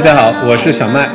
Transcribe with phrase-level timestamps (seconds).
[0.00, 1.10] 大家好，我是小麦，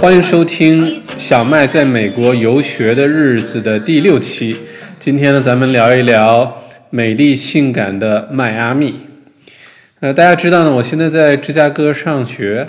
[0.00, 4.56] 欢迎收听小麦在美国游学的日子的第六期。
[4.98, 8.94] 今天呢，咱们聊一聊美丽性感的迈阿密。
[10.00, 12.66] 呃，大家知道呢，我现在在芝加哥上学。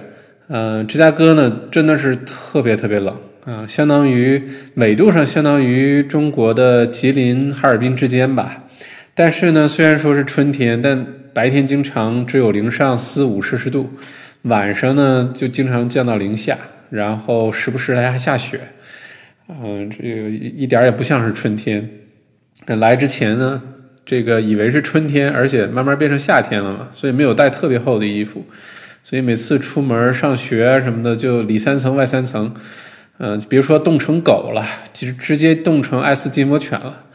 [0.49, 3.15] 嗯，芝加哥呢，真的是特别特别冷
[3.45, 8.65] 啊，相当于纬度上相当于中国的吉林、哈尔滨之间吧。
[9.13, 13.89] 但是呢，虽然说是春天，但白天经常只有零上四五摄氏度。
[14.45, 16.55] 晚上呢，就经常降到零下，
[16.91, 18.61] 然后时不时还还下雪，
[19.49, 21.89] 嗯，这个一点也不像是春天。
[22.67, 23.59] 来之前呢，
[24.05, 28.45] 这个以为是春天，而且慢慢变成夏天了嘛，所以没有带特别厚的衣服，
[29.03, 32.53] 所以每次出门上学什么的，就里三层外三层，
[33.17, 37.05] 嗯，别说冻成狗了，其实直接冻成爱斯基摩犬了。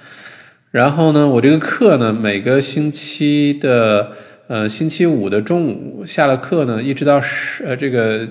[0.73, 4.11] 然后呢，我这个课呢，每个星期的。
[4.51, 8.29] 呃，星期五的中午下了课呢，一直到十呃这个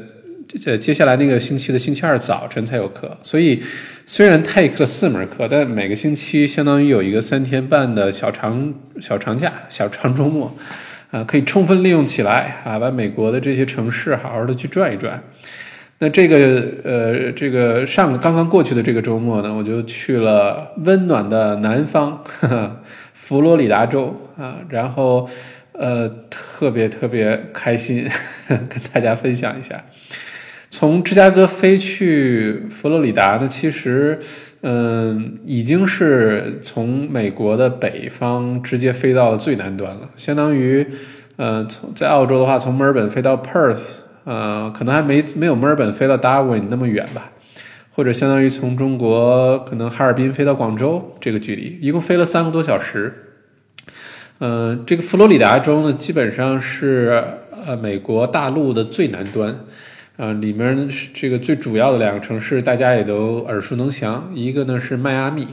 [0.50, 3.64] 这接下来那个星期的星期二早晨才有课，所以
[4.06, 10.54] 虽然 take 了四门课，但每个星期相当于有一个三天半的小长小长假、小长周末，
[11.10, 15.24] 啊，可以充分利用起来啊，把美国的这些城市好好的去转一转。
[16.00, 22.22] 那这个呃这个上刚刚过去的这个周末呢，我就去了温暖的南方，
[23.16, 25.26] 佛罗里达州啊，然后。
[25.80, 28.06] 呃，特别特别开心，
[28.50, 29.82] 跟大家分享一下。
[30.70, 34.20] 从芝加哥飞去佛罗里达呢，其实，
[34.62, 40.86] 嗯，已经是从美国的北方直接飞到了最南端了，相当于，
[41.38, 47.32] 呃，从在澳洲的话，从墨尔本飞到 Perth，呃，可能还没没有墨尔本飞到 Darwin 那么远吧，
[47.92, 53.14] 或者相当于从中国可能哈尔滨飞到广州这个距离，一共飞了三个多小时。
[54.40, 57.22] 嗯，这个佛罗里达州呢，基本上是
[57.66, 59.66] 呃美国大陆的最南端，
[60.16, 65.46] 啊，里面是这个最主要的两个城市，大家也都耳熟能详，一个呢是迈阿密，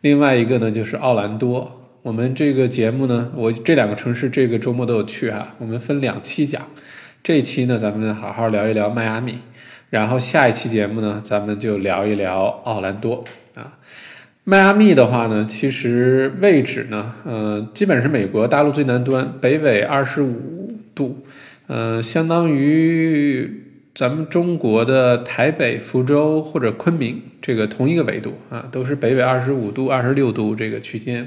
[0.00, 1.80] 另外一个呢就是奥兰多。
[2.02, 6.60] 我们这个节目呢，我这两个城市这个周末都有去哈，我们分两期讲，
[7.22, 9.38] 这期呢咱们好好聊一聊迈阿密，
[9.90, 13.24] 然后下一期节目呢咱们就聊一聊奥兰多
[13.54, 13.78] 啊。
[14.46, 21.24] 迈阿密的话呢，其实位置呢，呃，基本是美国大陆最南端，北纬二十五度，
[21.66, 23.62] 呃，相当于
[23.94, 31.26] 咱们中国的台北、福州或者昆明这个同一个纬度啊，都是北纬二十五度、二十六度这个区间。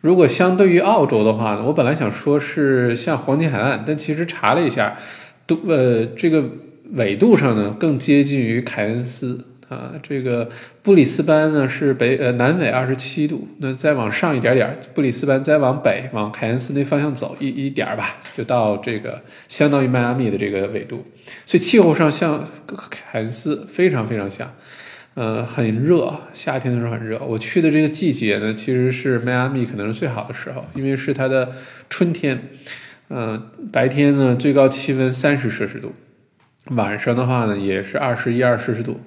[0.00, 4.96] 如果相对于澳洲的话呢，我本来想说是像黄金海岸，但其实查了一下，
[5.48, 6.44] 都呃这个
[6.92, 9.44] 纬度上呢更接近于凯恩斯。
[9.68, 10.48] 啊，这个
[10.80, 21.04] 布里斯班呢是北呃南纬二十七度，那再往上一点点，布里斯班再往北往凯恩斯那方向走一一点吧，就到这个相当于迈阿密的这个纬度，
[21.44, 22.44] 所以气候上像
[22.88, 24.54] 凯恩斯非常非常像，
[25.14, 27.18] 呃，很热，夏天的时候很热。
[27.18, 31.50] 我去的这个季节呢，其实是迈阿密可能是最好的时候，因为是它的
[31.90, 32.40] 春天，
[33.08, 35.92] 嗯，白天呢最高气温三十摄氏度，
[36.70, 39.00] 晚上的话呢也是二十一二摄氏度。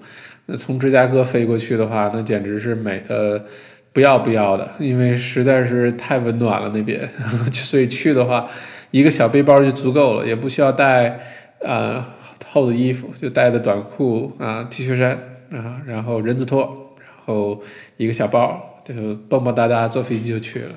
[0.58, 3.44] 从芝加哥飞过去的话，那简直是美的
[3.92, 7.10] 不要不要的，因为实在是太温暖了那边，
[7.52, 8.48] 所以去的话，
[8.92, 11.20] 一个小背包就足够了，也不需要带
[11.60, 12.04] 呃
[12.46, 15.12] 厚的衣服，就带的短裤啊、T 恤衫
[15.52, 17.62] 啊，然后人字拖，然后
[17.98, 18.94] 一个小包，就
[19.28, 20.76] 蹦蹦哒哒坐飞机就去了。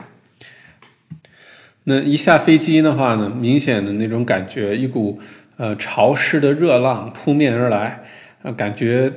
[1.84, 5.20] 那一下飞机的话呢，明显的那种感觉，一股
[5.56, 8.02] 呃潮湿的热浪扑面而来
[8.42, 9.12] 啊，感觉。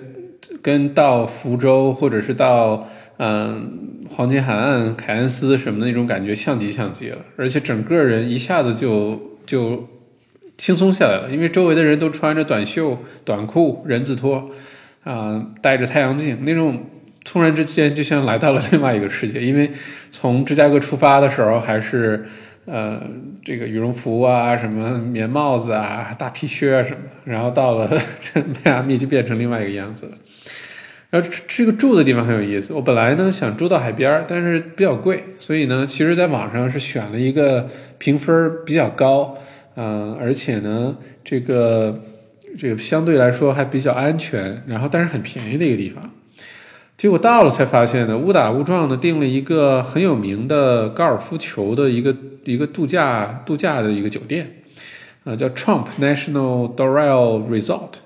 [0.61, 9.87] 跟到福州或者是到嗯黄金海岸凯恩斯什么的那种感觉像极像极了，而且整个人一下子就就
[10.57, 14.51] 轻松下来了，因为周围的人都穿着短袖短裤人字拖
[15.03, 16.85] 啊，戴着太阳镜，那种
[17.23, 19.41] 突然之间就像来到了另外一个世界。
[19.41, 19.71] 因为
[20.11, 22.25] 从芝加哥出发的时候还是
[22.65, 23.01] 呃
[23.43, 27.89] 这个羽绒服啊什么棉帽子啊大皮靴啊什么的，然后到了
[28.63, 30.11] 迈阿密就变成另外一个样子了。
[31.09, 32.73] 然后这个住的地方很有意思。
[32.73, 37.67] 我本来呢想住到海边儿，但是比较贵，所以呢，其实在网上是选了一个
[37.97, 39.37] 评分比较高，
[39.75, 42.01] 嗯，而且呢，这个
[42.57, 46.11] 这个相对来说还比较安全，然后但是很便宜的一个地方。
[46.97, 52.15] 结果到了才发现呢，误打误撞的订了一个很有名的高尔夫球的一个
[52.45, 54.63] 一个度假度假的一个酒店，
[55.23, 57.99] 啊，叫 Trump National Doral Resort。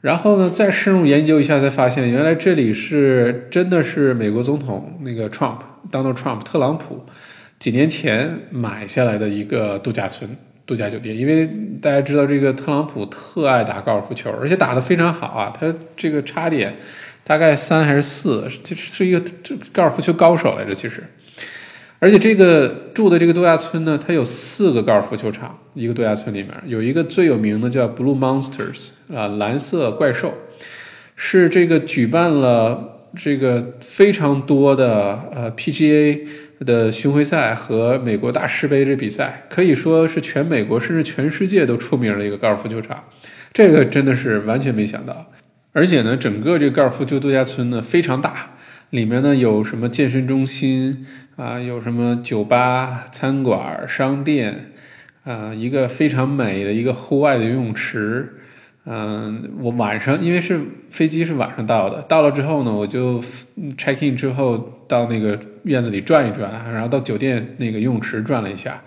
[0.00, 5.58] 然后呢，再深入研究一下，才发现原来这里是真的是美国总统那个 Trump
[5.92, 7.04] Donald Trump 特朗普
[7.58, 10.30] 几年前买下来的一个度假村、
[10.64, 11.46] 度假酒店，因为
[11.82, 16.74] 大家知道这个特朗普特爱打高尔夫球，而且打得非常好啊，他这个差点
[17.22, 21.04] 大概三还是四，就是一个这高尔夫球高手来着，其实。
[22.02, 30.32] 而且这个住的这个度假村呢，它有四个高尔夫球场，一个度假村里面有一个最有名的叫 Blue Monsters 啊，蓝色怪兽，
[31.14, 36.26] 是这个举办了这个非常多的呃 PGA
[36.64, 43.04] 的巡回赛和美国大师杯这比赛，可以说是全美国甚至全世界都出名的一个高尔夫球场，
[43.52, 45.30] 这个真的是完全没想到。
[45.72, 48.56] 而且呢，整个这个高尔夫球度假村呢非常大，
[48.90, 51.06] 里面呢有什么健身中心。
[51.36, 54.72] 啊，有什么酒吧、餐馆、商店，
[55.24, 58.28] 啊，一个非常美的一个户外的游泳池。
[58.84, 60.60] 嗯，我晚上因为是
[60.90, 63.22] 飞机是晚上到的，到了之后呢，我就
[63.78, 68.82] check in 之后到那个院子里转一转，然后到酒店那个游泳池转了一下。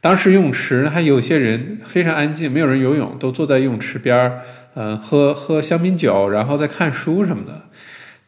[0.00, 4.42] 当时游泳池还有些人非常安静，没有人游泳，都坐在游泳池边儿，
[4.74, 7.62] 嗯，喝喝香槟酒，然后再看书什么的。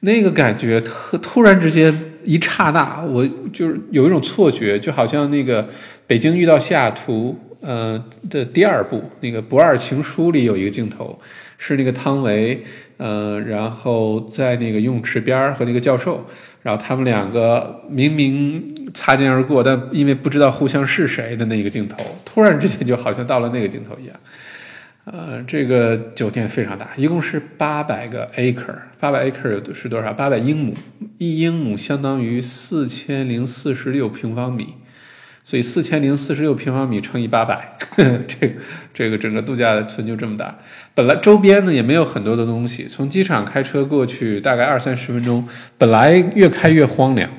[0.01, 2.05] 那个感觉特突然之间。
[2.25, 5.65] 一刹那，我就是有一种错觉，就好像那个
[6.07, 7.35] 《北京遇到西雅图》
[7.67, 11.19] 呃的第二部那个《不二情书》里有一个镜头，
[11.57, 12.63] 是那个汤唯，
[12.99, 16.23] 呃，然后在那个游泳池边和那个教授，
[16.63, 18.63] 然后他们两个明明
[18.93, 21.97] 擦肩而过，但因为不知道互相是谁的那个镜头，
[22.27, 24.15] 突然之间就好像到了那个镜头一样。
[25.11, 30.13] 呃，这个酒店非常大，一共是八百个 acre，八百 acre 是多少？
[30.13, 30.75] 八百英亩，
[31.17, 34.75] 一英亩相当于四千零四十六平方米，
[35.43, 38.55] 所以四千零四十六平方米乘以八百， 这个
[38.93, 40.59] 这个整个度假村就这么大。
[40.95, 45.47] 本来周边呢也没有很多的东西，从机场开车过去大概二三十分钟，
[45.79, 47.31] 本来越开越荒凉，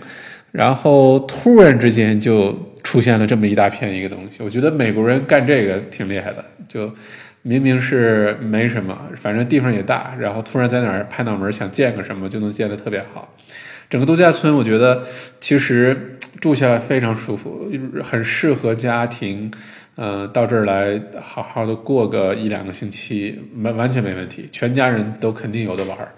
[0.51, 4.41] 然后突然之间就出现了这么一大片一个东西。
[4.41, 6.91] 我觉得美国人干这个挺厉害的，就。
[7.41, 13.33] 明明是没什么，反正地方也大，然后突然在哪儿拍脑门想建个什么，就能建得特别好。
[13.89, 15.03] 整个度假村，我觉得
[15.39, 17.71] 其实住下来非常舒服，
[18.03, 19.51] 很适合家庭，
[19.95, 26.11] 呃，到这儿来好好的过个一两个星期，完完全没问题，全家人都肯定有的玩儿。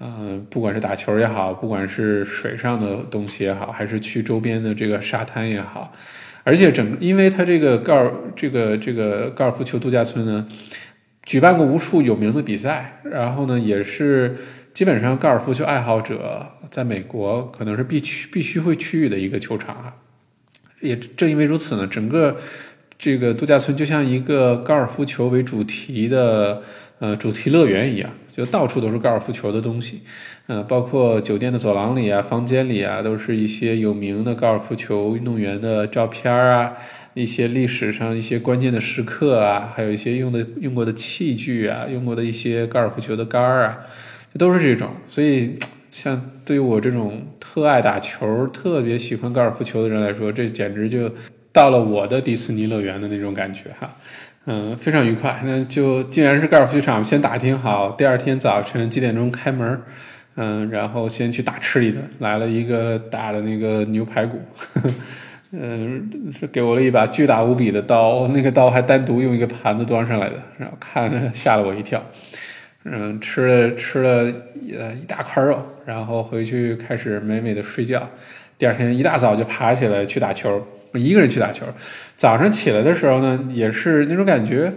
[0.00, 5.92] 嗯，不管是打球也好，不管是水上的东西也好，还是去周边的这个沙滩也好。
[6.44, 10.46] 而且整，因为它这个高尔这个这个高尔夫球度假村呢，
[11.24, 14.36] 举办过无数有名的比赛，然后呢，也是
[14.74, 19.96] 基本上高尔夫球爱好者在美国可能是必去必须会去的一个球场啊。
[20.80, 22.36] 也正因为如此呢，整个
[22.98, 26.62] 这个度假村就像一个高尔夫球为主题的
[27.02, 28.08] 呃主题乐园一样。
[28.34, 30.00] 就到处都是高尔夫球的东西，
[30.46, 36.72] 呃，包括酒店的走廊里啊、房间里啊，都是一些有名的高尔夫球运动员的照片啊，
[37.12, 43.80] 一些历史上一些关键的时刻啊，还有一些用的用过的器具啊，用过的一些高尔夫球的杆儿啊，
[44.38, 44.88] 都是这种。
[45.06, 45.58] 所以，
[45.90, 51.12] 像对于我这种特爱打球、特别喜欢高尔夫球的人来说，这简直就
[51.52, 53.94] 到了我的迪士尼乐园的那种感觉哈。
[54.46, 55.40] 嗯，非常愉快。
[55.44, 59.80] 那就既然是高尔夫球场，先打听好第二天早晨几点钟开门。
[60.34, 64.40] 嗯，然后先去打吃一顿，来了一个大的那个牛排骨。
[65.52, 66.08] 嗯，
[66.40, 72.02] 是给我了一把巨大无比的刀，那个刀还单独用一个盘子端上来的，然后看着吓了我一跳。
[72.84, 74.32] 嗯，吃了吃了
[74.72, 78.08] 呃一大块肉，然后回去开始美美的睡觉。
[78.56, 80.66] 第二天一大早就爬起来去打球。
[80.92, 81.64] 我一个人去打球，
[82.16, 84.72] 早上起来的时候呢，也是那种感觉，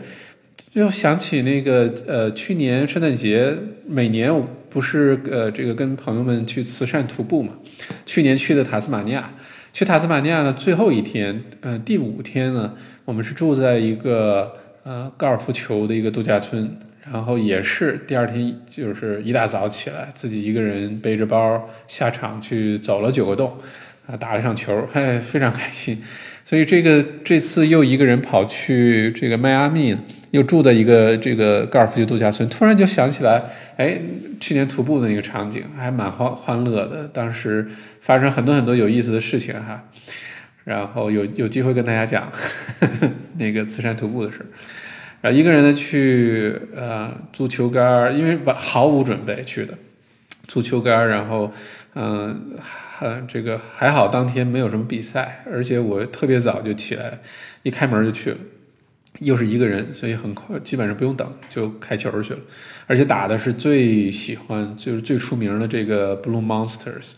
[0.72, 3.54] 就想起那个呃，去年圣诞节，
[3.86, 4.32] 每年
[4.70, 7.54] 不是呃这个跟朋友们去慈善徒步嘛，
[8.06, 9.34] 去年去的塔斯马尼亚，
[9.74, 14.54] 去塔斯马尼亚的最后一天，呃，第五天呢，我们是住在一个
[14.84, 16.78] 呃高尔夫球的一个度假村，
[17.12, 23.58] 然后也是第二天就是一大早起来，自己一个人背着包下场去走了九个洞。
[24.08, 26.02] 啊，打了场球，哎，非常开心。
[26.44, 29.98] 所以这个这次又一个人跑去这个迈阿密，
[30.30, 33.42] 又住的一个这个高尔夫球度假村，突然就想起来，
[33.78, 34.00] 哎，
[34.40, 37.08] 去年徒步的那个场景，还蛮欢欢乐的。
[37.08, 37.68] 当时
[38.00, 39.84] 发生很多很多有意思的事情哈。
[40.66, 42.32] 然后有有机会跟大家讲
[43.40, 44.46] 那个慈善徒步的事。
[45.22, 49.74] 然后一个人呢去呃租球杆，因为毫无准备去的，
[50.48, 51.52] 租球杆，然后
[51.96, 52.56] 嗯。
[53.02, 57.20] 嗯，这个还好，当天没有什么比赛，而且我特别早就起来，
[57.64, 58.38] 一开门就去了，
[59.20, 62.40] 又是一个人，所以很快，基本上不用等就开球去了，
[62.88, 67.14] 而且打的是最喜欢，就是最出名的这个 Blue Monsters，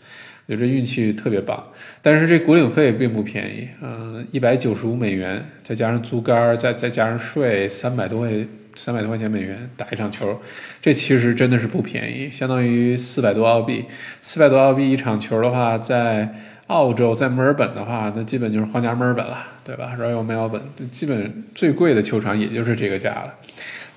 [0.46, 1.64] 我觉得这运气特别棒。
[2.02, 8.30] 但是这国领费并不便宜，嗯，一百九十五美元，再加上租杆再再加上税，三百多块
[8.78, 10.40] 三百多块钱美元打一场球，
[10.80, 13.84] 这其实真的是不便宜，相当于四百多澳币。
[14.20, 16.32] 四百多澳币一场球的话，在
[16.68, 23.34] 澳洲，在墨尔本的话，那基本就是皇家墨尔本了，对吧？Royal Melbourne，基本最贵的球场也就是这个价了。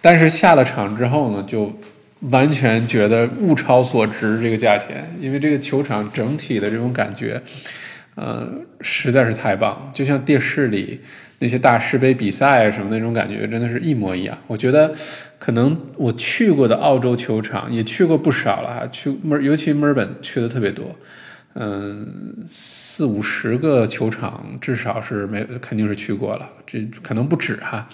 [0.02, 1.72] 但是下了场之后呢，就
[2.32, 7.40] 完全觉得物超所值这个价钱，因为这个球场整体的这种感觉，
[8.16, 8.50] 呃，
[8.82, 11.00] 实在是太棒，就像电视里
[11.42, 14.38] 那些大师杯比赛什么那种感觉，真的是一模一样。
[14.46, 14.94] 我觉得
[15.40, 20.96] 可能我去过的澳洲球场也去过不少了，去墨尤其墨尔本去的特别多，
[21.56, 22.08] 嗯，
[22.48, 27.90] 四五十个球场至少是没肯定是去过了，这可能不止哈。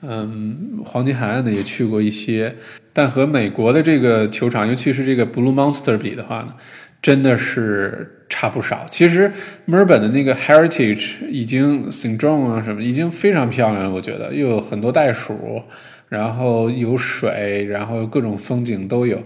[0.00, 2.54] 嗯，黄金海岸的也去过一些，
[2.92, 6.54] 但和美国的这个球场，尤其是这个 Blue Monster 比的话呢，
[7.00, 8.86] 真的是差不少。
[8.90, 9.32] 其实
[9.64, 15.62] 墨尔本的那个 Heritage 已经 St John 啊什么，已经非常漂亮了，我觉得又有很多袋鼠，
[16.08, 19.22] 然后有水，然后各种风景都有。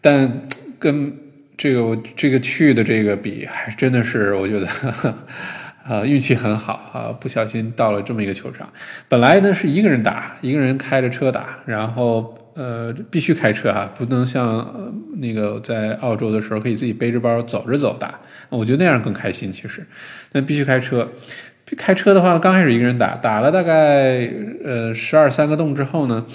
[0.00, 0.46] 但
[0.78, 1.12] 跟
[1.56, 4.66] 这个这个去的这个比，还真的是我觉得。
[5.84, 7.10] 啊，运气很好啊！
[7.20, 8.72] 不小心到了这么一个球场，
[9.08, 18.18] 本来呢是一个人打，一个人开着车打，然后呃必须开车啊，不能像那个在澳洲的时候可以自己背着包走着走打，
[18.48, 19.50] 我觉得那样更开心。
[19.50, 19.86] 其实，
[20.30, 21.08] 但必须开车。
[21.74, 24.30] 开车的话，刚开始一个人打，打了大概
[24.62, 26.26] 呃十二三个洞之后呢，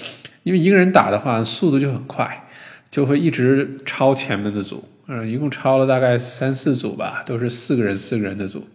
[0.42, 2.48] 因为一个人打的话速度就很快，
[2.90, 8.66] 就会一直超前面的组，嗯，一共超了大概三四组吧，都是四个人四个人的组。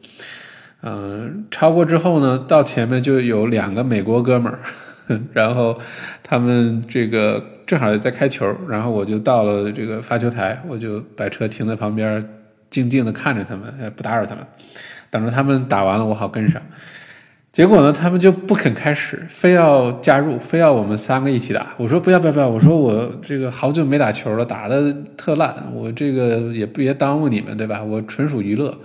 [0.83, 4.59] 嗯，超过之后呢，到前面就有两个美国哥们儿，
[5.33, 5.77] 然后
[6.21, 12.23] 他们这个正好在开球，然后我就到了这个发球台，我就把车停在旁边，
[12.69, 14.45] 静静的看着他们，不打扰他们，
[15.09, 16.61] 等着他们打完了，我好跟上。
[17.51, 21.67] 结果呢，他们就不肯开始，非要加入，非要我们三个一起打。
[21.77, 27.83] 我说不要不要不要，我说我这个好久没打球了，打的特烂，我这个也别耽误你们，对吧？
[27.83, 28.75] 我纯属娱乐。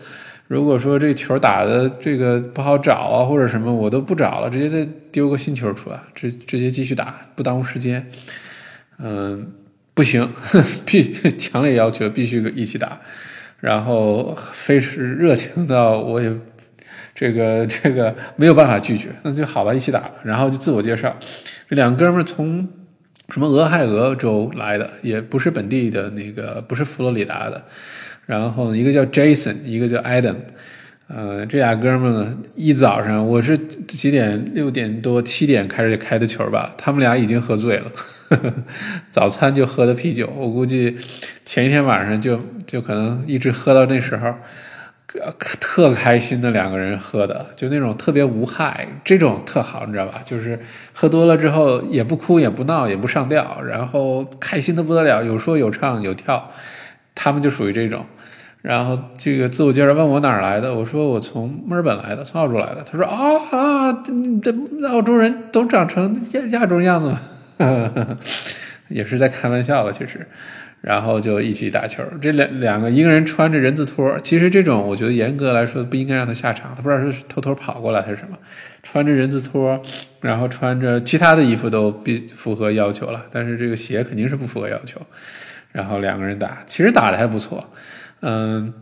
[0.48, 8.10] 如果说这球打的这个不好找啊，或者什么，我都不找了，直接再丢个新球出来，直直接继续打，不耽误时间。
[8.98, 9.52] 嗯，
[9.92, 10.26] 不行，
[10.86, 12.98] 必强烈要求必须一起打，
[13.60, 16.32] 然后非是热情到我也
[17.14, 20.10] 这个这个没有办法拒绝，那就好吧，一起打。
[20.24, 21.14] 然后就自我介绍，
[21.68, 22.66] 这两哥们从
[23.28, 27.62] 什么俄亥俄州来的，也不是本地的那个，不是佛罗里达的。
[28.28, 30.36] 然后一个叫 Jason，一个叫 Adam，
[31.06, 34.52] 呃，这俩哥们呢，一早上我是几点？
[34.52, 36.74] 六点多、七点开始开的球吧。
[36.76, 37.90] 他们俩已经喝醉了，
[39.10, 40.30] 早餐就喝的啤酒。
[40.36, 40.94] 我估计
[41.46, 44.34] 前一天晚上就就可能一直喝到那时候，
[45.58, 50.20] 特开心的两个人喝的，就那种特别无害，这种特好，你知道吧？
[50.22, 50.60] 就是
[50.92, 56.50] 喝多了之后也不哭也不闹也不上吊，然后开心的不得了，有说有唱有跳，
[57.18, 58.06] 他们就属于这种。
[58.62, 62.84] 然后这个自我介绍问我哪儿来的，我说我从墨尔本来的，从澳洲来的。
[62.84, 63.18] 他说啊
[63.50, 64.02] 啊，
[64.42, 64.52] 这
[64.88, 67.20] 澳洲人都长成亚亚洲样子吗？
[68.88, 70.26] 也是在开玩笑的，其实。
[70.80, 78.38] 然后就一起打球，这两两个一个人穿着人字拖，其实这种我觉得严格来说不应该让他下场，他不知道是偷偷跑过来还是什么，
[78.84, 79.82] 穿着人字拖，
[80.20, 85.00] 然后穿着其他的衣服都必符合要求了，但是这个鞋肯定是不符合要求。
[85.78, 87.64] 然后两个人打，其实打的还不错。
[88.20, 88.74] 嗯，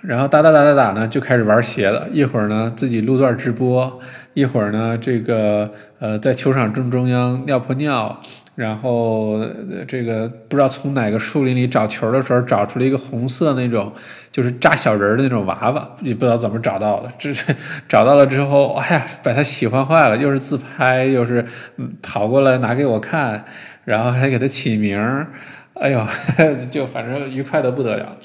[0.00, 2.08] 然后打打打打打呢，就开始玩鞋了。
[2.10, 4.00] 一会儿呢，自己录段直播；
[4.32, 8.18] 一会儿呢，这个呃，在球场正中央尿泼尿。
[8.54, 9.42] 然后
[9.88, 13.92] 这个不知道从哪个树林里找球的时候，找出了一个红色那种，
[14.30, 17.10] 就是扎小人的那种娃娃，也不知道怎么找到的。
[17.18, 17.30] 这
[17.86, 21.44] 找到了之后，哎呀，把他喜欢坏了，又是自拍，又是
[22.00, 23.44] 跑过来拿给我看，
[23.84, 25.26] 然后还给他起名儿。
[25.74, 26.06] 哎呦，
[26.70, 28.16] 就反正愉快的不得了。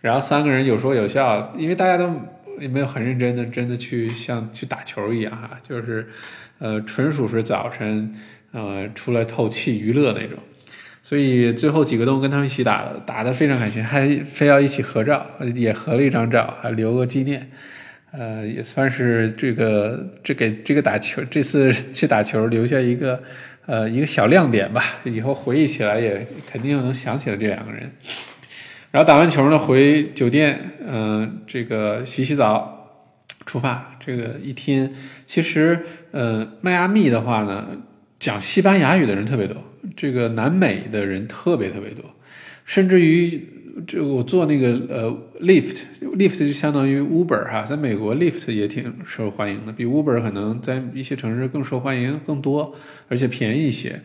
[0.00, 2.10] 然后三个人有说有笑，因为大家都
[2.58, 6.08] 也没有很认真的，真的去像去打球一样哈，就是，
[6.58, 8.12] 呃，纯属是早晨，
[8.52, 10.38] 呃，出来透气娱乐那种。
[11.02, 17.50] 所以最后几个都跟他们一起打的，打的非常开心，还非要一起合照，也合了一张照，还留个纪念。
[18.12, 23.22] 呃，也算是这个这给这个打球这次去打球留下一个
[23.70, 27.88] 呃一个小亮点吧，以后回忆起来也肯定能想起来这两个人。
[28.90, 32.90] 然后打完球呢，回酒店，嗯，这个洗洗澡，
[33.46, 33.96] 出发。
[34.00, 34.92] 这个一天，
[35.24, 35.78] 其实，
[36.10, 37.68] 呃，迈阿密的话呢，
[38.18, 39.56] 讲西班牙语的人特别多，
[39.94, 42.04] 这个南美的人特别特别多，
[42.64, 43.40] 甚至于
[43.86, 45.10] 这我坐那个呃
[45.40, 52.74] ，Lift，Lift 就相当于 Uber 哈，在美国 Lift 也挺受欢迎的，比 Uber 可能在一些城市更受欢迎更多，
[53.08, 54.02] 而且便宜一些。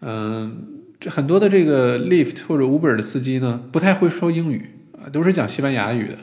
[0.00, 0.64] 嗯，
[0.98, 6.18] 这很多的这个 Lift 或者 Uber 的司机呢，不太会说英语啊，都是讲西班牙语的，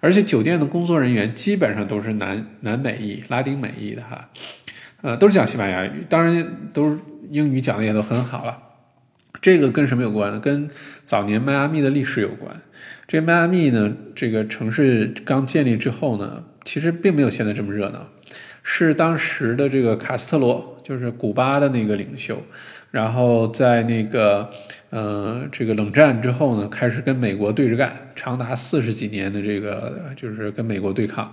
[0.00, 4.30] 而且酒店的工作人员基本上都是南南美裔、拉丁美裔的哈，
[5.02, 6.98] 呃，都是讲西班牙语，当然都是
[7.30, 8.62] 英语讲的也都很好了。
[9.40, 10.40] 这个跟什么有关呢？
[10.40, 10.68] 跟
[11.04, 12.60] 早年迈阿密的历史有关。
[13.06, 18.08] 这迈阿密呢，这个城市刚建立之后呢，其实并没有现在这么热闹，
[18.62, 22.42] 是当时的这个卡斯特罗，就是古巴的那个领袖，
[22.90, 24.50] 然后在那个
[24.90, 31.32] 呃这个冷战之后呢，开始跟美国对着干，长达四十几年的这个就是跟美国对抗。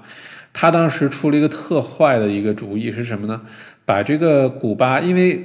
[0.55, 3.41] 他当时出了一个特坏的一个主意是什么呢？
[3.86, 5.43] 把这个古巴，因为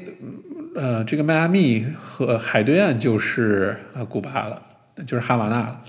[0.78, 4.62] 呃，这个迈阿密和海对岸就是呃古巴了，
[5.04, 5.80] 就是哈瓦那了。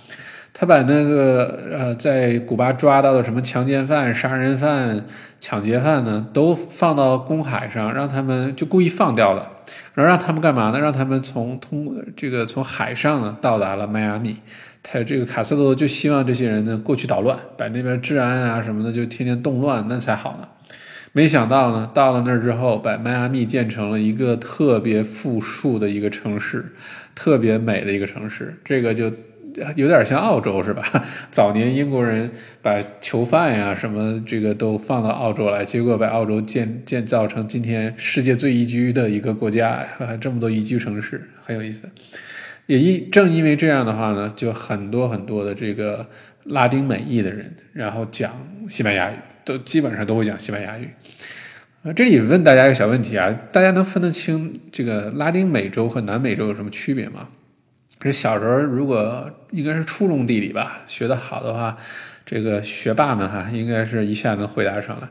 [0.51, 5.05] 他把那个呃在古巴抓到的什么强奸犯、杀人犯、
[5.39, 9.48] 抢劫犯呢，都放到公海上，让他们就故意放掉了，
[9.93, 10.79] 然后让他们干嘛呢？
[10.79, 14.38] 让他们从通这个从海上呢到达了迈阿密。
[14.81, 20.48] 他这个卡斯特罗就希望这些人呢过去捣乱，把那边治安啊什么的就天天动乱，那才好呢。
[21.12, 26.63] 没想到呢，到了那儿之后，把迈阿密建成了一个特别富庶的一个城市，
[27.16, 28.56] 特别美的一个城市。
[28.63, 29.12] 这个就
[29.75, 30.84] 有点像澳洲，是吧？
[31.32, 32.30] 早年英国人
[32.62, 39.86] 把囚犯呀什么这个都放到澳洲来，结果把澳洲建建造成今天世界最宜居的一个国家，
[40.22, 41.89] 这么多宜居城市，很有意思。
[42.68, 46.08] 也因正因为这样的话呢，就很多很多的这个
[46.44, 48.32] 拉丁美裔的人，然后讲
[48.70, 49.16] 西班牙语。
[49.50, 50.88] 都基本上都会讲西班牙语，
[51.82, 57.27] 啊，这里问大家一个小问题啊，大家能分得清这个拉丁美洲和南美洲有什么区别吗？
[58.00, 61.75] 这小时候如果应该是初中地理吧，学得好的话，
[62.25, 65.10] 这个学霸们哈，应该是一下能回答上来。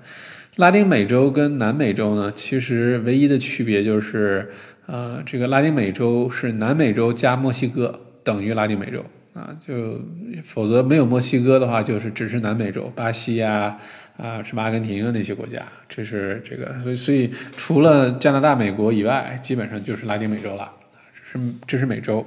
[0.57, 4.51] 拉丁美洲跟南美洲呢，其实唯一的区别就是，
[4.87, 9.05] 呃，这个拉丁美洲是南美洲加墨西哥等于拉丁美洲。
[9.38, 10.01] 啊，就
[10.42, 13.79] 否则没有墨西哥的话，就是只是南美洲，巴西呀，
[14.16, 20.72] 啊，什么阿根廷啊那些国家，这是这个，所以所以除了加拿大、美国以外，基本上就是拉丁美洲了，
[21.14, 22.27] 这是这是美洲。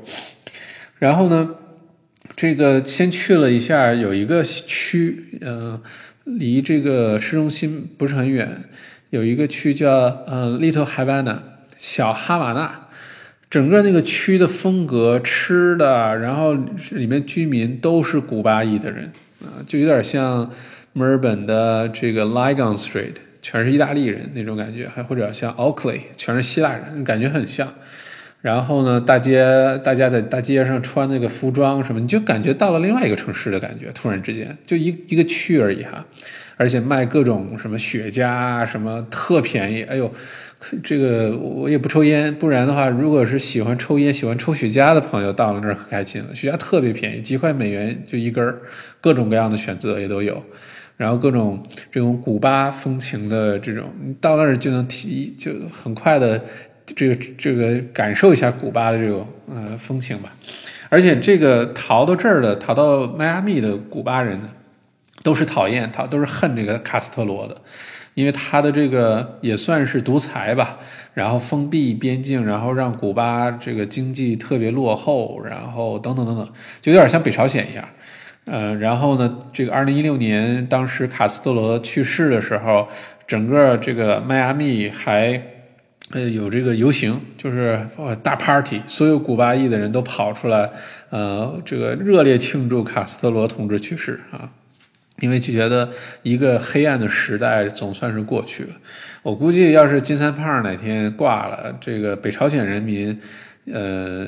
[1.00, 1.50] 然后呢，
[2.38, 5.82] 这个先去了一下，有一个区，嗯，
[6.24, 8.63] 离这个市中心不是很远，
[9.10, 9.91] 有一个区叫
[10.26, 11.39] 呃 Little Havana，
[11.76, 12.88] 小哈瓦那。
[13.52, 16.54] 整个那个区的风格、吃的，然后
[16.92, 19.12] 里面居民都是古巴裔的人
[19.42, 20.50] 啊，就有点像
[20.94, 27.68] 墨尔本的这个 Lygon Street，全是意大利人那种感觉，还或者像 Oakley，全是希腊人，感觉很像。
[28.40, 29.46] 然后呢，大街
[29.84, 36.06] 大家在大街上穿那个服装什么，你就感觉到了另外一个城市的感觉，突然之间就一一个区而已哈，
[36.56, 40.10] 而且卖各种什么雪茄啊，什么特便宜，哎呦。
[40.84, 46.36] 这个我也不抽烟，不然的话，如果是喜欢抽烟、喜欢抽雪茄的朋友到了那儿可开心了。
[46.36, 48.62] 雪茄特别便宜，几块美元就一根儿，
[49.02, 50.43] 各种各样的选择也都有。
[50.97, 56.39] 然后各种这种古巴风情的这种，你到那儿就能体，就很快的
[56.86, 60.32] 这个这个感受一下古巴的这种呃风情吧。
[60.89, 64.50] 而且这个逃到这儿的，逃到迈阿密的古巴人呢，
[65.24, 67.56] 都是讨厌他，都是恨这个卡斯特罗的。
[68.14, 70.78] 因为他的这个也算是独裁吧，
[71.14, 76.46] 然后封闭边境，然后让古巴这个经济特别落后，然后等等等等，
[76.82, 77.88] 就有点像北朝鲜一样。
[78.44, 82.86] 呃，然后呢，这个二零一六年当时卡斯特罗去世的时候，
[83.26, 85.42] 整个这个迈阿密还
[86.12, 87.80] 呃有这个游行，就是
[88.22, 90.70] 大 party，所有古巴裔的人都跑出来，
[91.12, 94.52] 呃，这个热烈庆祝卡斯特罗同志去世啊。
[95.22, 95.90] 因为就觉得
[96.24, 98.70] 一个黑暗的时代总算是过去了。
[99.24, 103.18] 我估计要是金三胖哪天挂了，这个北朝鲜人民，
[103.72, 104.28] 呃，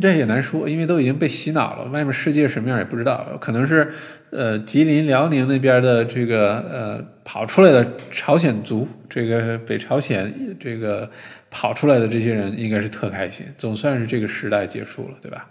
[0.00, 3.26] 这也难说，因为都已经被洗脑了，外面世界什么样也不知道。
[3.40, 3.90] 可能是
[4.30, 11.08] 呃吉林辽宁那边的这个呃跑出来的朝鲜族，这个北朝鲜这个
[11.50, 15.46] 跑出来的这些人应该是特开心，总算是这个时代结束了，对吧？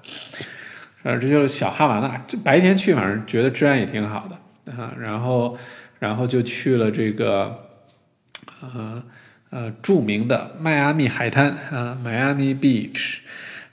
[1.02, 4.38] 反正，这就是小哈瓦那，这白天去反正觉得治安也挺好的。
[4.66, 5.58] 啊，然后，
[6.00, 7.56] 然后就去了这个，
[8.62, 9.04] 呃
[9.50, 13.20] 呃，著名的迈阿密海滩啊，Miami Beach，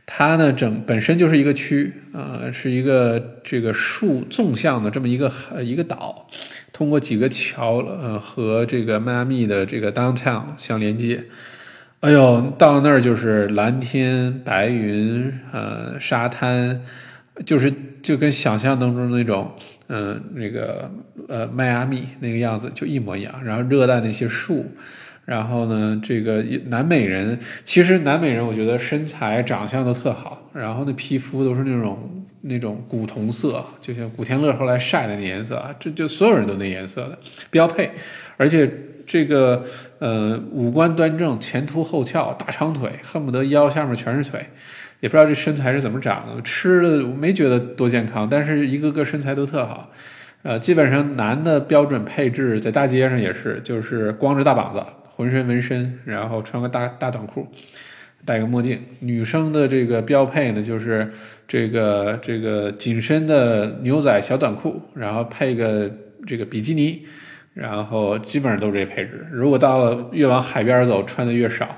[0.05, 6.27] 它呢整本身就是一个区，呃，是一个这个竖纵向的这么一个一个岛，
[6.73, 11.25] 通过几个桥呃和这个迈阿密的这个 downtown 相连接。
[12.01, 16.81] 哎呦，到了那儿就是蓝天白云，呃，沙滩。
[17.47, 17.73] 就是
[18.03, 19.51] 就跟想象当中那种，
[19.93, 20.89] 嗯，那个
[21.29, 23.45] 呃迈阿密那个样子就一模一样。
[23.45, 24.65] 然后热带那些树，
[25.25, 37.19] 然后呢，这个南美人其实南美人我觉得身材长相都特好，然后那皮肤都是那种那种古铜色，就像古天乐后来晒的那颜色啊，这就所有人都那颜色的
[37.51, 37.91] 标配，
[38.37, 38.71] 而且
[39.05, 39.65] 这个
[39.99, 44.47] 呃五官端正，前凸后翘，大长腿，恨不得腰下面全是腿。
[45.01, 49.91] 也不知道这身材是怎么长的，吃的没觉得多健康，但是一个个身材都特好，
[50.43, 57.47] 呃，基本上男的标准配置在大街上也是，就是光着大膀子，浑身纹身，然后穿个大大短裤，
[58.25, 58.83] 戴个墨镜。
[59.01, 61.11] 女生的这个标配呢，就是
[61.49, 65.91] 这个这个紧身的牛仔小短裤，然后配个
[66.27, 67.07] 这个比基尼，
[67.55, 69.27] 然后基本上都是这配置。
[69.33, 71.75] 如果到了越往海边走，穿的越少。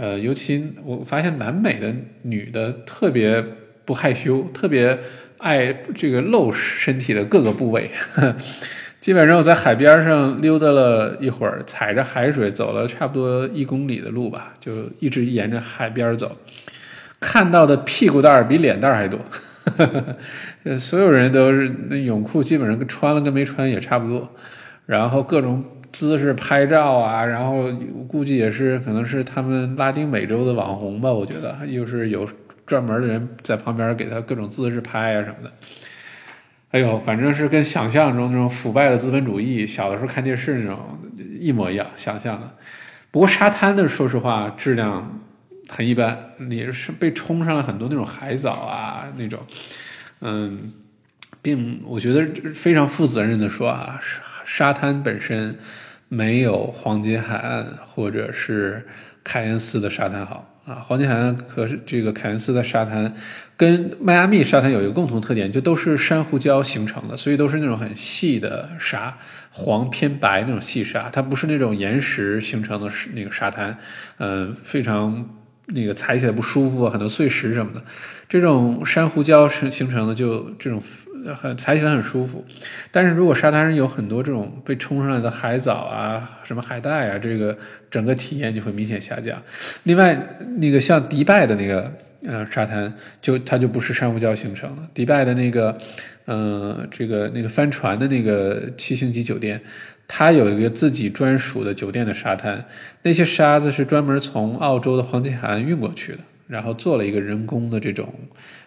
[0.00, 3.44] 呃，尤其我发现南美的女的特别
[3.84, 4.98] 不害羞，特别
[5.36, 7.90] 爱这个露身体的各个部位。
[8.98, 16.34] 基本上我在海边上溜达了一会儿，踩着海水走了差不多一公里的路吧，就一直沿着海边走，
[17.20, 19.20] 看到的屁股蛋儿比脸蛋儿还多。
[20.78, 24.34] 所有人都是那泳裤，基本上穿了跟没穿也差不多，
[24.86, 25.62] 然后各种。
[25.92, 27.72] 姿势拍照啊，然后
[28.06, 32.28] 估计也是可能是他们拉丁美洲的网红吧，我觉得又是有
[32.64, 35.52] 专门的人在旁边给他各种姿势拍啊什么的。
[36.70, 40.78] 哎呦，反正是跟想象中那种腐败的资本主义，小的时候看电视那种
[41.40, 42.48] 一模一样，想象的。
[43.10, 45.20] 不过沙滩的说实话质量
[45.68, 49.40] 很一般，你是被冲上了很多那种海藻啊那种，
[50.20, 50.72] 嗯，
[51.42, 52.24] 并我觉得
[52.54, 54.20] 非常负责任的说啊是。
[54.52, 55.56] 沙滩本身
[56.08, 58.84] 没有黄金海岸或者是
[59.22, 60.74] 凯恩斯的沙滩好啊！
[60.74, 63.14] 黄金海岸可是这个凯恩斯的沙滩
[63.56, 69.16] 跟迈阿密沙滩有一个共同特点，就都是珊瑚礁形成的，所以都是那种很细的沙，
[69.52, 73.78] 黄偏白那种细沙，它不是那种岩石形成的那个沙滩，
[74.18, 75.24] 嗯，非常
[75.74, 77.82] 那个踩起来不舒服，很多碎石什么的。
[78.28, 80.82] 这种珊瑚礁是形成的，就这种。
[81.36, 82.42] 很踩起来很舒服，
[82.90, 87.54] 但是如果沙滩上有很多这种被冲上来的海藻啊、什么海带啊，这个
[87.90, 89.36] 整个体验就会明显下降。
[89.82, 90.18] 另外，
[90.56, 91.92] 那个像迪拜的那个
[92.24, 94.82] 呃沙滩，就它就不是珊瑚礁形成的。
[94.94, 95.76] 迪拜的那个，
[96.24, 99.60] 呃，这个那个帆船的那个七星级酒店，
[100.12, 102.62] 它有一个自己专属的酒店的沙滩，
[103.02, 106.18] 那些沙子是专门从澳洲的黄金海岸运过去的，
[106.48, 108.12] 然后做了一个人工的这种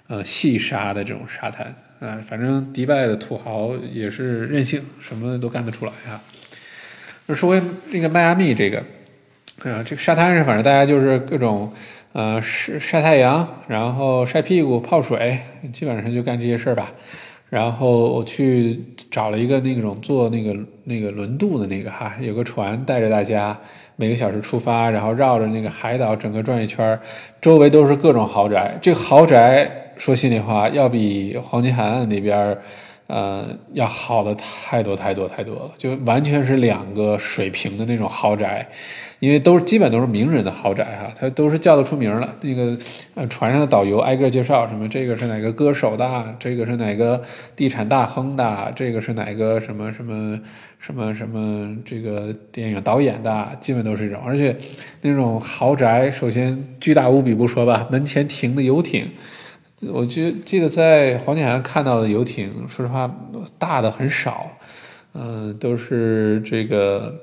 [0.08, 1.76] 呃细沙的这种沙滩。
[2.00, 6.22] 啊，反正迪拜的土豪也是任性，什么都干得出来啊。
[7.34, 8.78] 说回那个迈阿密这个，
[9.70, 11.74] 啊，这个沙滩上，反正大家就是各种，
[12.14, 15.38] 呃，晒晒太阳，然后晒屁股、泡水，
[15.74, 16.90] 基本上就干这些事儿吧。
[17.54, 23.56] 然后我去找了一个那种坐那个那个轮渡的那个哈，有个船带着大家
[23.96, 27.00] 每个小时出发，然后绕着那个海岛整个转一圈儿，
[27.40, 29.72] 周围都是各种豪宅，这个豪宅。
[29.96, 32.58] 说心里话，要比黄金海岸那边
[33.08, 38.68] 呃，要好的太多太多太多了，就完全是两个水平的那种豪宅，
[39.20, 42.36] 因为都是基本都是名人的豪宅哈，它都是叫得出名了。
[42.42, 42.78] 那个
[43.16, 47.22] 呃，船上的导游挨个介绍，什么这个是哪个歌手的，这个是哪个
[47.56, 50.40] 地产大亨的，这个是哪个什么什么
[50.80, 54.24] 什么什么这个电影导演的，基本都是这种。
[54.26, 54.56] 而且
[55.02, 59.08] 那种豪宅，首先巨大无比不说吧，门前停的游艇。
[59.92, 63.10] 我记记得在黄金海岸看到的游艇，说实话
[63.58, 64.48] 大的很少，
[65.14, 67.14] 嗯，都是这个，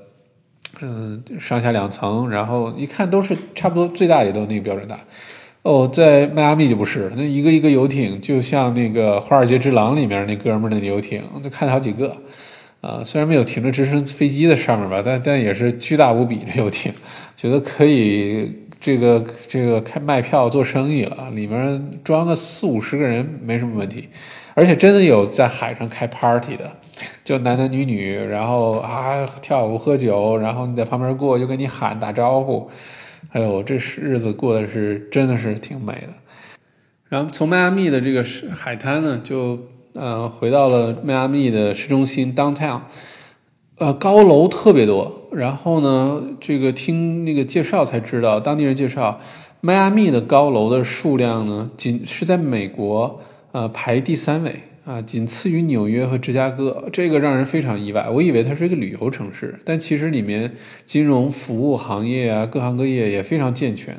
[0.80, 4.98] 嗯，上下两层，然后一看都是差不多，最大也都那个标准大。
[5.62, 12.16] 哦，在迈阿密就不是，那一个一个游艇，就像那个《华尔街之狼》里面那哥们儿那游艇，就看了好几个，
[12.80, 16.92] 啊，虽然没有停着直升飞机的上面吧，但但也是巨大无比这游艇，
[17.36, 18.52] 觉得可以。
[18.80, 24.08] 这个这个开卖票做生意了，里面装个四五十个人没什么问题，
[24.54, 26.72] 而且真的有在海上开 party 的，
[27.22, 32.70] 就男男女女，然后啊跳舞喝酒，然后你在旁边过就跟你喊打招呼，
[33.32, 36.14] 哎呦，这日子过的是真的是挺美的。
[37.10, 39.58] 然后从迈阿密的这个海滩呢，就
[39.92, 42.80] 呃回到了迈阿密的市中心 downtown。
[43.80, 49.18] 呃，高楼特别多，然后呢，这个听那个介绍才知道，当地人介绍，
[49.62, 53.18] 迈阿密的高楼的数量呢，仅是在美国
[53.52, 58.06] 呃排第三位啊，仅次于纽约和芝加哥，这个让人非常意外。
[58.12, 60.52] 我以为它是一个旅游城市，但其实里面
[60.84, 63.96] 金融服务行业啊，各行各业也非常健全。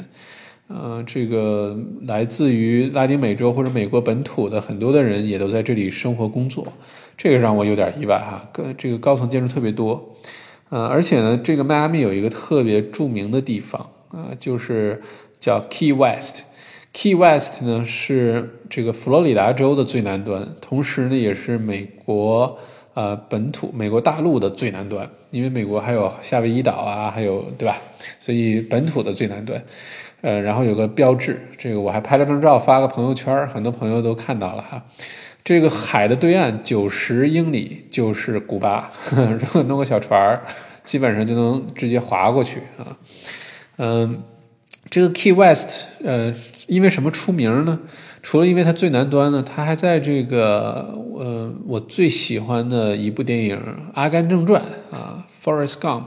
[0.74, 6.66] 呃，这个来自于拉丁美洲或者美国本土的很多的人也都在这里生活工作，
[7.18, 8.50] 这个让我有点意外哈。
[8.54, 10.16] 跟这个高层建筑特别多，
[10.70, 15.02] 呃，而且呢，这个迈阿密有一个特别著名的地方啊，就是
[15.40, 16.44] 叫 Key West。
[16.94, 22.58] Key West 呢是这个佛罗里达州的最南端，同时呢也是美国
[22.94, 27.78] 呃本土美国大陆的最南端，因为美国还有夏威夷岛啊，还有对吧？
[28.20, 29.64] 所以本土的最南端，
[30.22, 34.84] 呃，然后有个标志，这个我还拍了张照发个朋友圈，很多朋友都看到了哈。
[35.44, 40.40] 这个海的对岸九十英里就是古巴， 如果弄个小船，
[40.84, 42.98] 基本上就能直接划过去啊，
[43.78, 44.24] 嗯。
[44.90, 46.34] 这个 Key West，呃，
[46.68, 47.80] 因为什么出名呢？
[48.22, 53.56] 除了因为它最南端呢，它还在这个，呃，我最喜欢的一部电影
[53.94, 54.62] 《阿甘正传》
[54.96, 56.04] 啊，《Forest Gump》，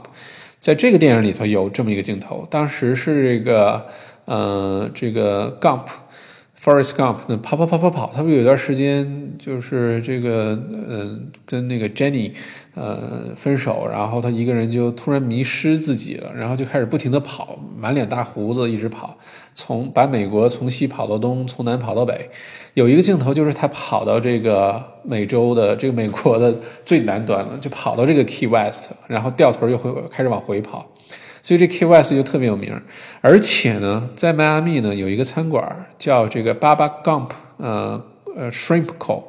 [0.65, 3.85] 在这个电影里头有这么一个镜头，当时是这个，
[4.25, 5.85] 呃，这个 Gump。
[6.65, 12.31] Forest Gump 那跑跑跑跑跑，他不有一段时间就是这个，嗯，跟那个 Jenny，
[12.73, 19.15] 呃，分手，然后他一个人就突然迷失自己了，然后就开始不停的跑，满脸大胡子，一直跑，
[19.53, 22.31] 从把美国从西跑到东，从南跑到北。
[22.73, 26.51] 有一个镜头就是他跑到这个美洲的这个美国的
[26.83, 30.83] 最南端了，就跑到这个 Key West，然后掉头又回开始往回跑。
[31.45, 32.75] 所以这 K Y S 就特别有名，
[33.21, 35.63] 而且呢，在迈阿密呢有一个餐馆
[35.95, 38.03] 叫这个 Baba Gump，呃
[38.35, 39.23] 呃 Shrimp Co。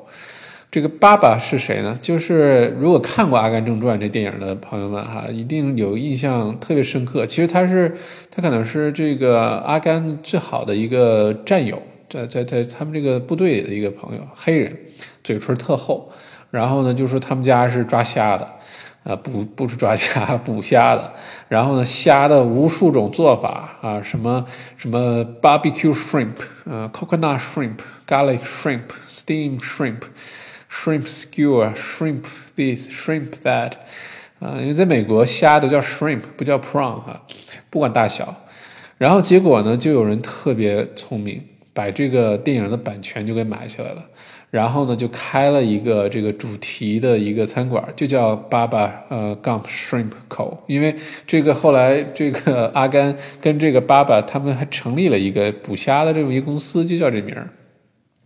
[0.71, 1.95] 这个 Baba 是谁呢？
[2.01, 7.27] 就是如果看过《阿甘正传》这电影的朋友们哈，一定有印象特别深刻。
[7.27, 7.95] 其实他是
[8.31, 14.75] 他可能是这个阿甘最好的一个战友，在在在他们这个部队里的一个朋友，黑人，
[15.23, 16.11] 嘴唇特厚，
[16.51, 18.56] 然后呢就说他们家是抓虾的。
[19.07, 21.13] 啊，不不是抓虾，捕虾的。
[21.49, 24.45] 然后呢，虾的无数种做法啊，什么
[24.77, 32.25] 什么 barbecue shrimp，呃，coconut shrimp，garlic shrimp，steam shrimp，shrimp skewer，shrimp
[32.57, 33.73] this，shrimp that，
[34.41, 37.23] 啊，因为在美国虾都叫 shrimp，不叫 prawn 哈，
[37.71, 38.35] 不管大小。
[38.99, 41.45] 然后结果呢，就有人特别聪明，
[41.77, 44.03] 把这个电影的版权就给买下来了。
[44.51, 50.57] 然后呢，就开了一个这个主题的一个餐馆，就叫爸爸呃 Gump Shrimp Co。
[50.67, 57.51] 因为这个后来这个阿甘跟这个爸爸他们还成立了一个捕虾的这么一个公司，就叫这名儿。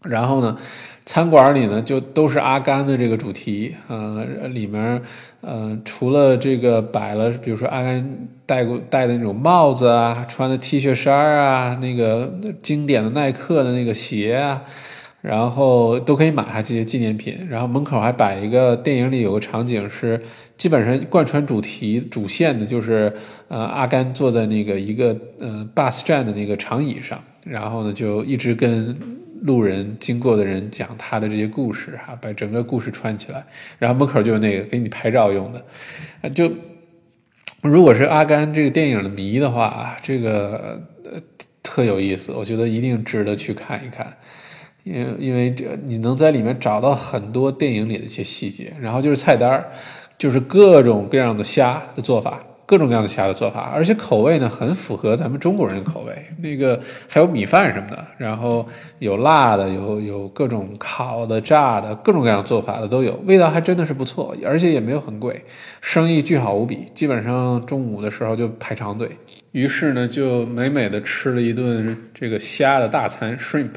[0.03, 0.57] 然后呢，
[1.05, 5.03] 餐馆里呢就都是阿甘的这个主题，呃，里面
[5.41, 12.33] 呃除了这个摆了，比如说阿甘戴过戴的那种帽子啊，穿的 T 恤衫啊，那个
[12.63, 14.63] 经典的耐克的那个鞋啊。
[15.23, 20.19] 然后都可以买下这些纪念品，然后门口还摆一个电影里有个场景是
[20.57, 23.13] 基本上贯穿主题主线的，就是
[23.49, 28.97] 呃阿甘坐在那个一个呃 bus 站的那个长椅上，然后呢就一直跟
[29.43, 33.45] 路人经过的人讲他的这些故事哈，把整个故事串起来，
[33.79, 36.51] 然后门口就有那个给你拍照用的，就
[37.63, 41.21] 如果是阿甘这个电影的迷的话，这个呃
[41.63, 44.17] 特有意思，我觉得一定值得去看一看。
[44.83, 49.63] 因为因为这你能在里面找到很多电影里的一些细节，然后就是菜单，
[50.17, 56.15] 就是各种各样的虾的做法，各种各样的虾的做法，而且口味呢很符合咱们中国人的口味。
[56.39, 58.65] 那个还有米饭什么的，然后
[59.01, 65.43] 有辣的，有有各种烤的、炸的，各种各样做法的都有，味道还真的是不错，而且也没有很贵，
[65.81, 66.87] 生意巨好无比。
[66.95, 69.11] 基本上中午的时候就排长队，
[69.51, 73.73] 于是呢就美美的吃了一顿这个虾的大餐，shrimp。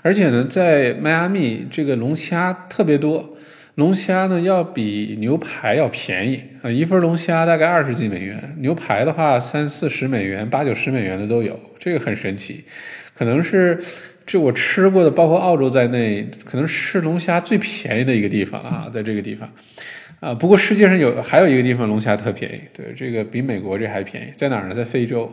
[0.00, 3.28] 而且呢，在迈阿密这个龙虾特别多，
[3.76, 12.64] 龙虾呢要比牛排要便宜啊，一份龙虾大概二十几美元，牛排的话三四十美元、八九十美元的都有，这个很神奇，
[13.14, 13.78] 可能是
[14.26, 19.48] 这我吃过的，包括澳洲在内，可能吃龙虾最便宜的一个地方了啊，在这个地方
[20.18, 20.34] 啊。
[20.34, 24.74] 不过世界上有还有一个地方龙虾特便宜，对，这个比美国这还便宜，在哪儿呢？
[24.74, 25.32] 在非洲。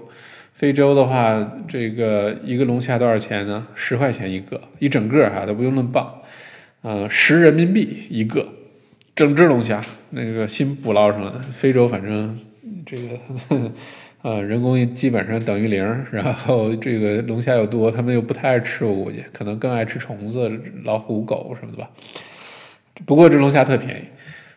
[0.54, 3.67] 非洲的话，这个一个龙虾多少钱呢？
[3.76, 6.12] 十块钱一个，一整个哈，都不用论磅，
[6.88, 8.47] 呃，十人民币一个，
[9.13, 11.34] 整只龙虾，那个新捕捞上来。
[11.52, 12.39] 非洲反正
[12.86, 13.19] 这个，
[14.23, 20.50] 呃，人工基本上等于零，然后这个龙虾又多，他们又不太爱吃，我估计可能更爱吃虫子、
[20.86, 21.89] 老虎、狗什么的吧。
[23.06, 24.06] 不过这龙虾特便宜，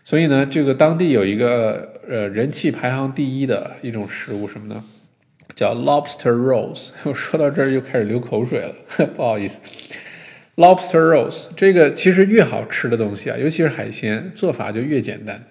[0.05, 4.85] 所以呢，这个当地有一个呃人气排行第一的一种食物什么呢？
[5.57, 8.73] 叫 lobster rolls，我说到这儿又开始流口水了，
[9.16, 9.61] 不好意思。
[10.57, 15.45] Lobster rolls 这个其实越好吃的东西啊，尤其是海鲜，做法就越简单。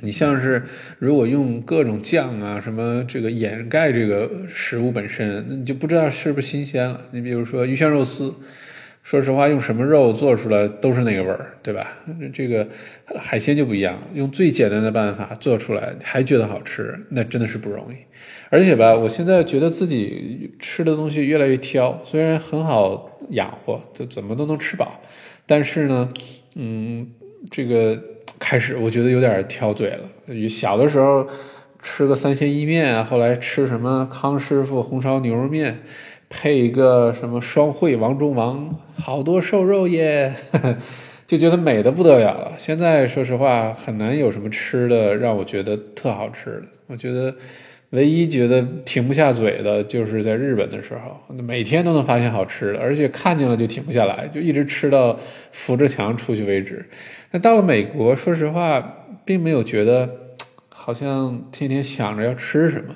[0.00, 0.62] 你像是
[0.98, 7.00] 如果用各种酱啊什么这个掩盖这个食物本身，那你就不知道是不是新鲜了。
[7.10, 8.34] 你比如说鱼香肉丝。
[9.02, 11.94] 说实话，用什么肉做出来都是那个味儿，对吧？
[12.32, 12.66] 这个
[13.14, 17.96] 海鲜就不一样，用最简单的办法做出来还觉得好吃，那真的是不容易。
[18.48, 25.00] 而且吧，我现在觉得自己吃的东西越来越挑，虽然很好养活，怎怎么都能吃饱，
[25.46, 26.08] 但是呢，
[26.54, 27.10] 嗯，
[27.50, 27.98] 这个
[28.38, 30.48] 开始我觉得有点挑嘴了。
[30.48, 31.26] 小的时候
[31.80, 35.82] 吃个三鲜意面，后来吃什么康师傅红烧牛肉面。
[36.30, 40.34] 配一个什么双汇王中王，好多瘦肉耶，
[41.28, 42.54] 就觉得美的不得了了。
[42.56, 46.62] 现在说实话，很难有什么吃的让我觉得特好吃的。
[46.88, 47.32] 我觉得
[47.94, 55.16] 唯一觉得停不下嘴的，就是在日本的时候，每天都能发现好吃的，而且看见了就停不下来，就一直吃到
[55.52, 56.84] 扶着墙出去为止。
[57.30, 60.10] 那到了美国，说实话，并没有觉得
[60.68, 62.94] 好像天天想着要吃什么。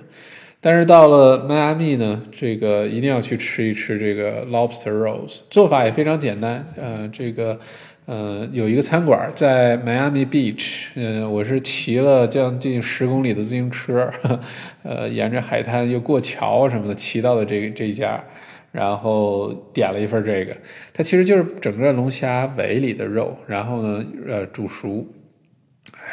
[0.61, 6.67] 但是到了迈阿密呢，这个一定要去吃一吃这个 lobster rolls，做法也非常简单。
[6.77, 7.57] 呃，这个
[8.09, 14.11] 呃有一个餐馆在 Miami beach，嗯，我是骑了将近十公里的自行车，
[14.83, 18.25] 呃，沿着海滩又过桥什么的骑到的这这家，
[18.73, 20.57] 然后点了一份这个，
[20.94, 25.07] 它其实就是整个龙虾尾里的肉，然后呢，呃，煮熟。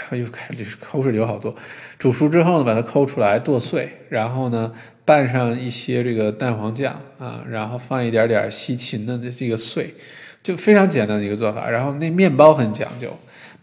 [0.10, 1.55] 哎，又开始口水流好多。
[1.97, 4.73] 煮熟之后呢，把它抠出来剁碎，然后呢
[5.05, 9.93] 拌上一些这个蛋黄酱啊，然后放一点点西芹的这个碎，
[10.45, 11.67] 就非常简单的一个做法。
[11.67, 13.10] 然后那面包很讲究，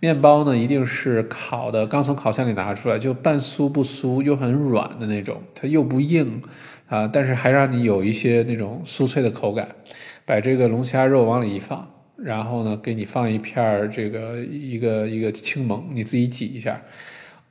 [0.01, 6.42] 面包呢一定是烤的，刚从烤箱里拿出来，就半酥不酥又很软的那种，它又不硬
[6.88, 9.68] 啊，但是还让你有一些那种酥脆的口感。
[10.25, 11.88] 把这个龙虾肉往里一放。
[12.16, 16.81] 然后呢，给你放一片儿这个一个一个青檬，你自己挤一下，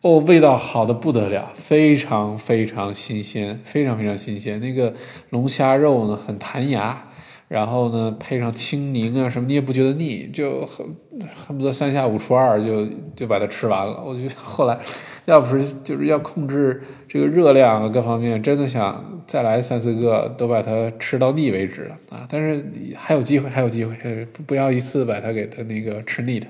[0.01, 4.59] 哦，味道好的不得了，非常非常新鲜，非常非常新鲜。
[4.61, 4.93] 那个
[5.29, 7.07] 龙虾肉呢，很弹牙。
[7.51, 10.87] 然后呢，配上青柠啊什么，你也不觉得腻，就恨
[11.35, 14.01] 恨不得三下五除二就就把它吃完了。
[14.01, 14.79] 我觉得 后来，
[15.25, 22.25] 要不是就是要控制这个热量啊各方面，真的想再来三四个都把它吃到腻为止啊！
[22.29, 26.47] 但是还有机会，还有机会，不不要一次把它给它那个吃腻的，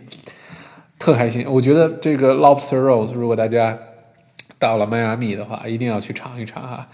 [1.00, 1.44] 特开心。
[1.50, 3.76] 我觉得这个 lobster rolls，如果大家
[4.60, 6.88] 到了迈阿密的话，一定要去尝一尝哈。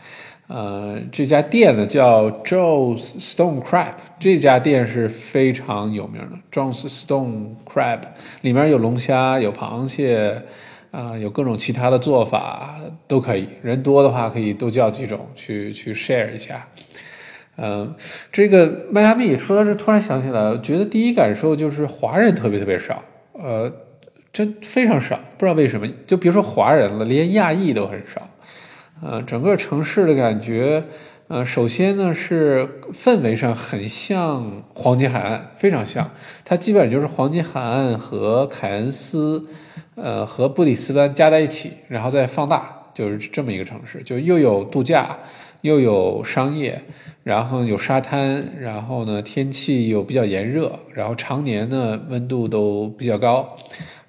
[0.48, 6.38] 呃，这家店呢叫 Joe's Stone Crab，这家店是非常有名的。
[6.52, 8.00] Joe's Stone Crab
[8.42, 10.42] 里面有龙虾，有螃蟹，
[10.92, 12.76] 啊，有各种其他的做法
[13.08, 13.50] 都可以。
[13.62, 16.66] 人多的话可以多叫几种去去 share 一下。
[17.58, 17.94] 嗯，
[18.32, 23.70] 这个迈阿密说到这，突然想起来，觉得第一感受就是华人特别特别少，呃，
[24.32, 25.86] 真非常少，不知道为什么。
[26.06, 28.30] 就别说华人了，连亚裔都很少。
[29.00, 30.84] 呃，整个城市的感觉，
[31.28, 36.10] 呃，首先呢是氛围上很像黄金海岸，非常像。
[36.44, 39.46] 它基本上就是黄金海岸和凯恩斯，
[39.96, 44.02] 呃，和布里斯班加在一起，然后再放大，就是这么一个城市。
[44.02, 45.16] 就又有度假，
[45.62, 46.82] 又有商业，
[47.24, 53.58] 然后有沙滩，然后呢天气又比较炎热，然后常年呢温度都比较高，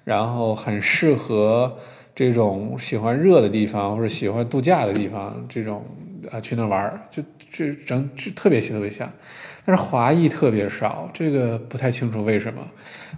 [0.03, 1.77] 然后很适合。
[2.19, 5.85] 这种喜欢热的地方或者喜欢度假的地方，这种
[6.29, 9.09] 啊去那玩儿，就这整特别特别像，
[9.63, 12.61] 但是华裔特别少，这个不太清楚为什么。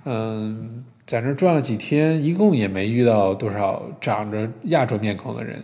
[0.05, 5.63] 嗯，在那转了几天，一共也没遇到多少长着亚洲面孔的人，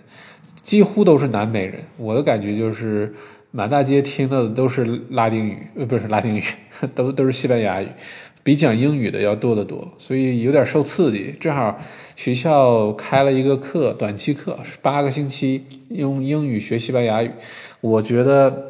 [0.64, 1.76] 几乎都是南美人。
[1.98, 3.14] 我的感觉就是
[3.52, 6.44] 满大街听到的都是拉丁语，呃，不是拉丁语，
[6.96, 7.88] 都都是西班牙语。
[8.48, 11.36] 比讲英语的要多得多，所以有点受刺激。
[11.38, 11.78] 正好
[12.16, 17.30] 学校开了一个课，短期课，八个星期用英语学西班牙语。
[17.82, 18.70] 我觉得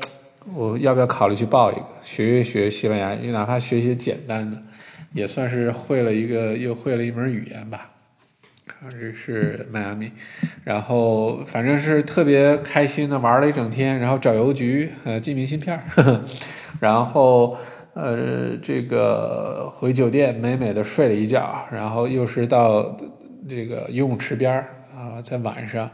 [0.55, 4.59] 我要不要考虑去报一个，学一学西班牙语，哪怕学一些简单的，
[5.13, 7.91] 也算是会了一个，又会了一门语言吧。
[8.89, 10.11] 这是迈阿密，
[10.63, 15.79] 然后反正是特别开心的玩了一整天，然后找邮局，呃，寄明信片，
[16.81, 17.55] 然后。
[17.99, 22.95] 呃，这个回酒店美美的睡了一觉，然后又是到
[23.49, 25.89] 这个游泳池边儿啊，在晚上，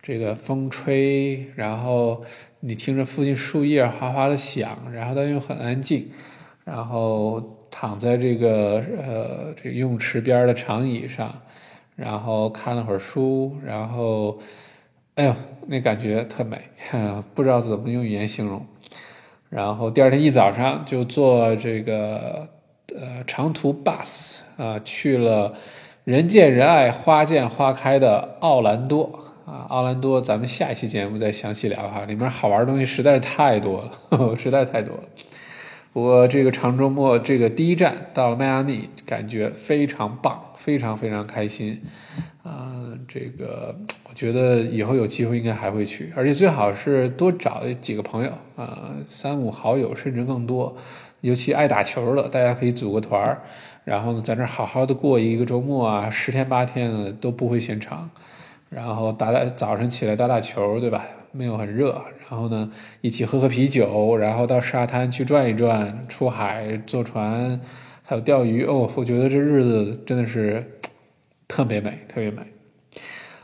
[0.00, 2.22] 这个风吹，然后
[2.60, 6.08] 你听着附近树叶哗哗的响，然后但又很安静，
[6.64, 11.34] 然后躺在这个呃这游泳池边的长椅上，
[11.96, 14.38] 然后看了会儿书，然后，
[15.16, 15.34] 哎呦，
[15.66, 16.60] 那感觉特美，
[17.34, 18.64] 不知道怎么用语言形容。
[19.50, 22.48] 然后第二天一早上就坐这个
[22.98, 25.52] 呃长途 bus 啊去了
[26.04, 29.10] 人见人爱、花见花开的奥兰多
[29.44, 35.02] 啊，奥兰多，咱们下一期节目再详细聊哈，里面好玩的东西实在是太多了， 实在是太多了。
[35.92, 41.82] 我这个长周末这个第一站到了迈阿密，感觉非常棒，非常非常开心
[42.44, 42.80] 啊！
[43.08, 43.76] 这个
[44.08, 50.76] 我觉得以后有机会应该还会去，而且最好是多找几个朋友啊，三五好友甚至更多，
[51.22, 53.42] 尤其爱打球的，大家可以组个团儿，
[53.84, 58.08] 然后呢在那好好的过一个周末啊，十天八天的都不会嫌长，
[58.68, 61.04] 然后打打早晨起来打打球，对吧？
[61.32, 62.70] 没有很热，然后呢，
[63.00, 67.60] 一起喝喝啤酒，然后到沙滩去转一转，出海坐船，
[68.04, 70.78] 还有钓鱼哦，我觉得这日子真的是
[71.48, 72.42] 特别美，特别美。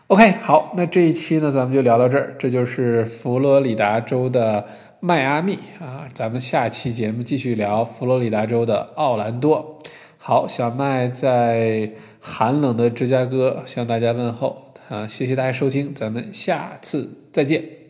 [0.07, 4.65] OK，好，那这一期呢，咱们就聊到这儿，这就是佛罗里达州的
[5.01, 9.81] 迈阿密啊，咱们下期节目继续聊佛罗里达州的奥兰多。
[10.17, 17.86] 好，小麦在寒冷的芝加哥向大家问候啊，谢谢大家收听，咱们下次再见。